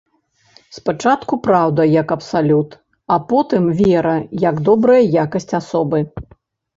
Спачатку 0.77 1.33
праўда 1.47 1.81
як 2.01 2.13
абсалют, 2.15 2.69
а 3.15 3.17
потым 3.33 3.67
вера 3.81 4.15
як 4.45 4.55
добрая 4.71 4.97
якасць 5.25 5.47
асобы. 5.59 5.99